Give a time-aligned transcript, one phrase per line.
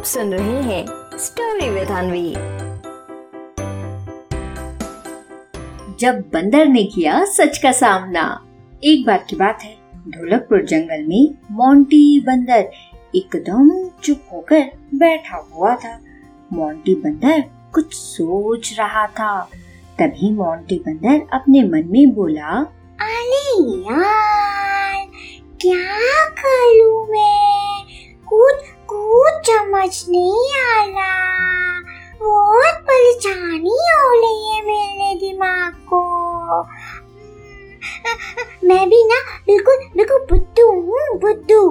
[0.00, 0.86] आप सुन रहे हैं
[1.18, 2.30] स्टोरी विद अनवी
[5.98, 8.46] जब बंदर ने किया सच का सामना,
[8.84, 9.76] एक बार की बात है,
[10.08, 12.70] ढोलकपुर जंगल में मोंटी बंदर
[13.14, 14.60] एकदम चुप होकर
[14.94, 16.00] बैठा हुआ था।
[16.52, 17.44] मोंटी बंदर
[17.74, 19.40] कुछ सोच रहा था।
[19.98, 22.58] तभी मोंटी बंदर अपने मन में बोला,
[23.00, 25.06] अरे यार,
[25.60, 26.79] क्या करूँ
[29.90, 31.80] समझ नहीं आ रहा
[32.18, 36.62] बहुत परेशानी हो रही है मेरे दिमाग को।
[38.68, 41.62] मैं भी ना बिल्कुल बिल्कुल बुद्धू हूँ, बुद्धू।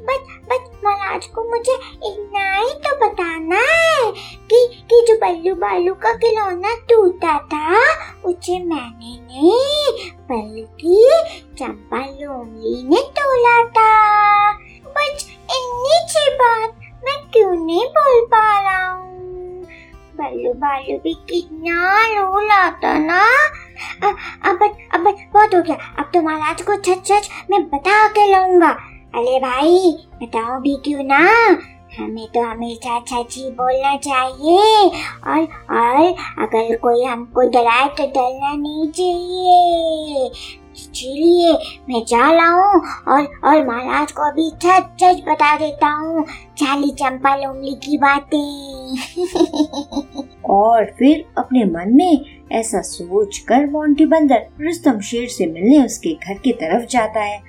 [0.00, 4.10] बस बस महाराज को मुझे इतना ही तो बताना है
[4.50, 7.66] कि कि जो बल्लू बालू का खिलौना टूटा था,
[8.24, 10.96] उसे मैंने नहीं, बल्कि
[11.58, 13.29] चंपा लोमली ने तोला
[20.98, 23.20] भी कितना रो लाता ना
[24.02, 24.62] अब
[24.94, 28.70] अब बहुत हो गया। अब तो महाराज को सच सच मैं बता के लाऊँगा।
[29.14, 29.92] अरे भाई,
[30.22, 31.18] बताओ भी क्यों ना?
[31.98, 34.88] हमें तो हमेशा सच ही बोलना चाहिए।
[35.26, 35.42] और
[35.76, 40.30] और अगर कोई हमको डराए तो डरना नहीं चाहिए।
[40.76, 41.52] इसीलिए
[41.88, 46.24] मैं जा रहा हूँ और और महाराज को अभी सच सच बता देता हूँ।
[46.58, 48.40] चाली चंपा लोमली की बातें।
[50.44, 56.12] और फिर अपने मन में ऐसा सोच कर मोंटी बंदर रुस्तम शेर से मिलने उसके
[56.28, 57.40] घर की तरफ़ जाता है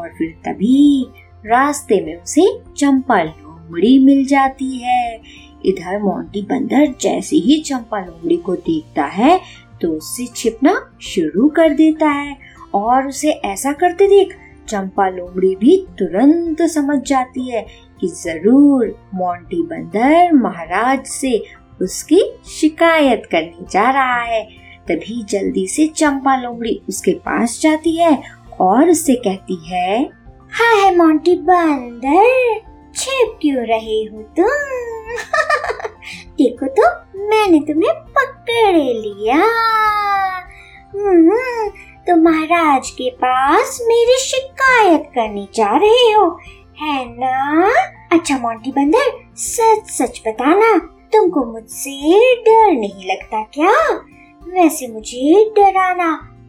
[0.00, 1.06] और फिर तभी
[1.46, 5.20] रास्ते में उसे चंपा लोमड़ी मिल जाती है।
[5.64, 9.40] इधर मोंटी बंदर जैसे ही चंपा लोमड़ी को देखता है
[9.82, 12.36] तो उससे छिपना शुरू कर देता है
[12.74, 14.36] और उसे ऐसा करते देख
[14.68, 17.66] चंपा लोमड़ी भी तुरंत समझ जाती है
[18.00, 21.44] कि ज़रूर मोंटी बंदर महाराज से
[21.82, 24.44] उसकी शिकायत करने जा रहा है।
[24.88, 28.22] तभी जल्दी से चंपा लोमड़ी उसके पास जाती है
[28.60, 30.04] और उससे कहती है
[30.52, 32.60] हाय मोंटी बंदर
[32.96, 34.76] छिप क्यों रहे हो तुम?
[36.38, 36.88] देखो तो
[37.28, 39.36] मैंने तुम्हें पकड़ लिया।
[40.94, 41.68] हम्म,
[42.06, 46.40] तो महाराज के पास मेरी शिकायत करने जा रहे हो
[46.82, 47.68] है ना?
[48.12, 53.72] अच्छा मोंटी बंदर सच सच बताना तुमको मुझसे डर नहीं लगता क्या?
[54.48, 56.08] वैसे मुझे डराना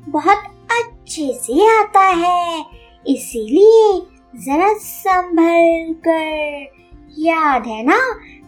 [0.10, 2.66] बहुत अच्छे से आता है,
[3.06, 4.02] इसीलिए
[4.36, 6.72] जरा संभल कर।
[7.20, 7.98] याद है ना,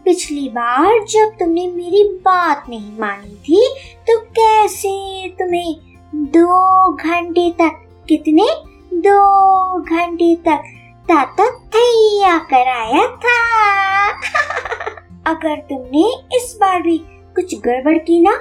[0.06, 3.68] पिछली बार जब तुमने मेरी बात नहीं मानी थी
[4.07, 5.75] तो कैसे तुम्हें
[6.16, 8.47] दो घंटे तक, कितने?
[8.94, 10.63] दो घंटे तक
[11.09, 13.53] ताता थैया कराया था?
[15.25, 18.31] अगर तुमने इस बार भी कुछ गड़बड़ की ना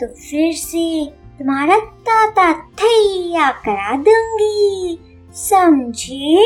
[0.00, 4.98] तो फिर से तुम्हारा ताता थैया करा दूँगी।
[5.34, 6.44] समझे?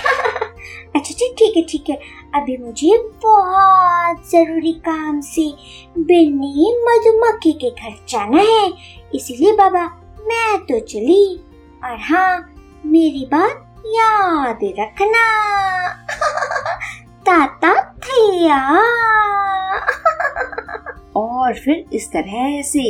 [0.95, 1.95] अच्छा अच्छा ठीक है ठीक है।
[2.35, 5.53] अभी मुझे बहुत ज़रूरी काम से
[5.97, 8.73] बिन्नी मधुमक्खी के घर जाना है।
[9.15, 9.83] इसीलिए बाबा,
[10.27, 11.35] मैं तो चली।
[11.83, 12.53] और हाँ
[12.85, 15.23] मेरी बात याद रखना।
[17.03, 17.84] ताता
[18.35, 18.59] थैया
[21.15, 22.83] और फिर इस तरह से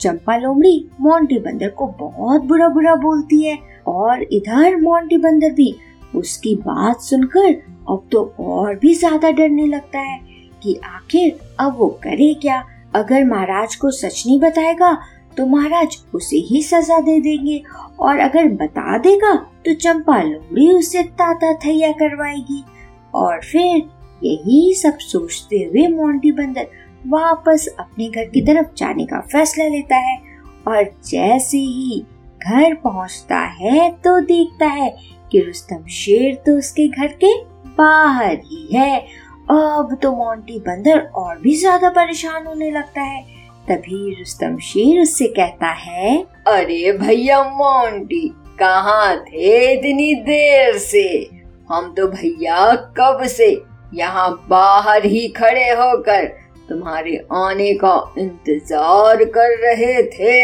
[0.00, 5.74] चंपा लोमड़ी मोंटी बंदर को बहुत बुरा बुरा बोलती है और इधर मोंटी बंदर भी
[6.14, 7.52] उसकी बात सुनकर
[7.90, 10.18] अब तो और भी ज़्यादा डरने लगता है
[10.62, 12.62] कि आखिर अब वो करे क्या?
[12.94, 14.92] अगर महाराज को सच नहीं बताएगा
[15.36, 17.62] तो महाराज उसे ही सजा दे देंगे
[18.00, 19.34] और अगर बता देगा
[19.66, 22.64] तो चंपा लोमड़ी उसे ताता थैया करवाएगी।
[23.14, 23.82] और फिर
[24.22, 26.66] यही सब सोचते हुए मोंटी बंदर
[27.06, 30.16] वापस अपने घर की तरफ़ जाने का फैसला लेता है
[30.68, 32.00] और जैसे ही
[32.40, 34.90] घर पहुँचता है तो देखता है
[35.32, 37.34] कि रुस्तम शेर तो उसके घर के
[37.78, 38.98] बाहर ही है।
[39.50, 43.22] अब तो मोंटी बंदर और भी ज़्यादा परेशान होने लगता है।
[43.68, 46.16] तभी रुस्तम शेर उससे कहता है,
[46.48, 48.28] अरे भैया मोंटी,
[48.58, 51.08] कहाँ थे इतनी देर से?
[51.70, 53.50] हम तो भैया कब से
[53.94, 56.26] यहाँ बाहर ही खड़े होकर
[56.68, 60.34] तुम्हारे आने का इंतज़ार कर रहे थे।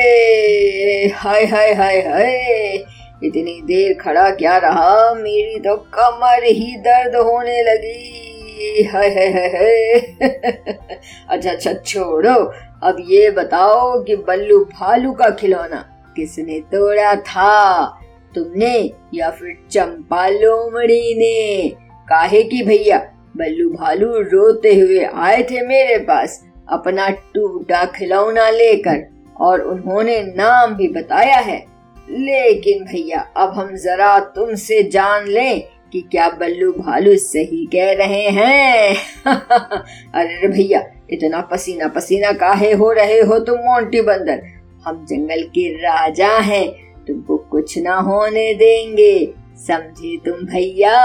[1.14, 2.74] हाय हाय हाय हाय।
[3.24, 5.14] इतनी देर खड़ा क्या रहा?
[5.14, 9.98] मेरी तो कमर ही दर्द होने लगी। हाय हाय हाय
[11.28, 12.34] अच्छा अच्छा छोड़ो।
[12.82, 15.84] अब ये बताओ कि बल्लू भालू का खिलौना
[16.16, 17.84] किसने तोड़ा था?
[18.34, 21.68] तुमने या फिर चंपा लोमड़ी ने?
[22.08, 22.98] काहे की भैया?
[23.36, 29.08] बल्लू भालू रोते हुए आए थे मेरे पास, अपना टूटा खिलौना लेकर,
[29.40, 31.64] और उन्होंने नाम भी बताया है।
[32.10, 38.28] लेकिन भैया, अब हम जरा तुमसे जान लें कि क्या बल्लू भालू सही कह रहे
[38.28, 38.96] हैं।
[40.14, 44.42] अरे भैया, इतना पसीना पसीना काहे हो रहे हो तुम, मोंटी बंदर?
[44.84, 51.04] हम जंगल के राजा हैं, तुमको कुछ ना होने देंगे। समझे तुम भैया?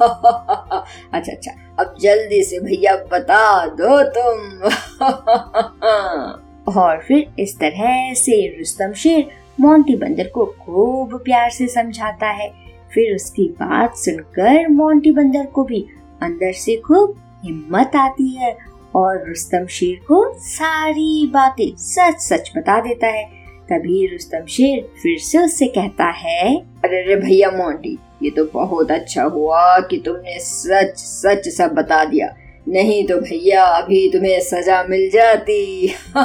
[1.12, 4.62] अच्छा अच्छा अब जल्दी से भैया बता दो तुम।
[6.78, 9.26] और फिर इस तरह से रुस्तम शेर
[9.60, 12.50] मोंटी बंदर को खूब प्यार से समझाता है।
[12.94, 15.86] फिर उसकी बात सुनकर मोंटी बंदर को भी
[16.22, 18.56] अंदर से खूब हिम्मत आती है
[18.94, 23.35] और रुस्तम शेर को सारी बातें सच सच बता देता है।
[23.72, 28.90] तभी रुस्तम शेर फिर से उससे कहता है, अरे रे भैया मोंटी, ये तो बहुत
[28.90, 32.36] अच्छा हुआ कि तुमने सच सच सब बता दिया।
[32.68, 35.88] नहीं तो भैया, अभी तुम्हें सजा मिल जाती।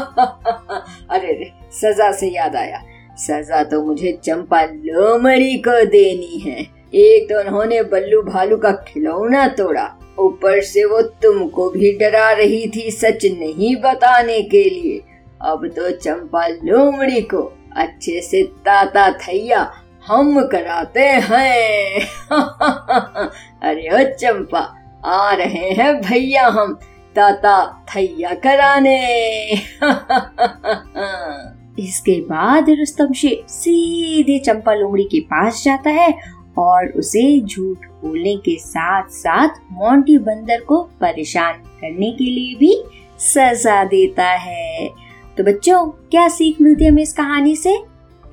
[1.10, 2.84] अरे रे सजा से याद आया।
[3.18, 9.48] सजा तो मुझे चंपा लोमड़ी को देनी है। एक तो उन्होंने बल्लू भालू का खिलौना
[9.48, 15.02] तोड़ा। ऊपर से वो तुमको भी डरा रही थी सच नहीं बताने के लिए।
[15.44, 19.74] अब तो चंपा लोमड़ी को अच्छे से ताता थैया
[20.08, 22.02] हम कराते हैं।
[23.62, 26.80] अरे ओ चंपा, आ रहे हैं भैया हम
[27.16, 29.54] ताता थैया कराने।
[31.80, 36.20] इसके बाद रुस्तम शेर सीधे चंपा लोमड़ी के पास जाता है
[36.58, 42.84] और उसे झूठ बोलने के साथ साथ मोंटी बंदर को परेशान करने के लिए भी
[43.20, 45.01] सजा देता है।
[45.42, 47.84] तो बच्चों, क्या सीख मिलती है हमें इस कहानी से?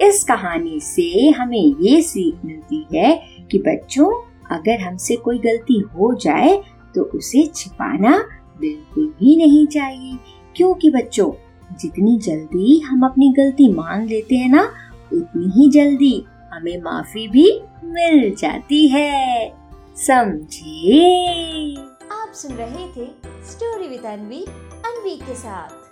[0.02, 4.10] इस कहानी से हमें ये सीख मिलती है कि बच्चों,
[4.56, 6.62] अगर हमसे कोई गलती हो जाए
[6.94, 8.28] तो उसे छिपाना
[8.60, 10.18] बिल्कुल भी नहीं चाहिए।
[10.56, 11.32] क्योंकि बच्चों,
[11.80, 14.72] जितनी जल्दी हम अपनी गलती मान लेते हैं ना,
[15.12, 19.54] उतनी ही जल्दी हमें माफ़ी भी मिल जाती है।
[19.96, 21.06] समझे?
[22.12, 23.10] आप सुन रहे थे
[23.50, 24.44] स्टोरी विद अनवी
[24.86, 25.87] अनवी के साथ।